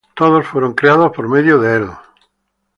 [0.15, 1.89] Todos fueron creados por medio de Él.